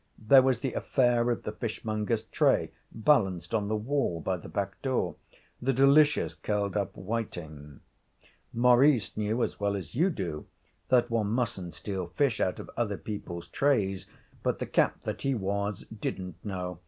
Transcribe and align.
There 0.17 0.41
was 0.41 0.61
the 0.61 0.73
affair 0.73 1.29
of 1.29 1.43
the 1.43 1.51
fishmonger's 1.51 2.23
tray 2.23 2.71
balanced 2.91 3.53
on 3.53 3.67
the 3.67 3.75
wall 3.75 4.19
by 4.19 4.37
the 4.37 4.49
back 4.49 4.81
door 4.81 5.13
the 5.61 5.73
delicious 5.73 6.33
curled 6.33 6.75
up 6.75 6.97
whiting; 6.97 7.81
Maurice 8.51 9.15
knew 9.15 9.43
as 9.43 9.59
well 9.59 9.75
as 9.75 9.93
you 9.93 10.09
do 10.09 10.47
that 10.89 11.11
one 11.11 11.27
mustn't 11.27 11.75
steal 11.75 12.07
fish 12.07 12.39
out 12.41 12.57
of 12.59 12.71
other 12.75 12.97
people's 12.97 13.47
trays, 13.49 14.07
but 14.41 14.57
the 14.57 14.65
cat 14.65 14.95
that 15.03 15.21
he 15.21 15.35
was 15.35 15.85
didn't 15.99 16.43
know. 16.43 16.79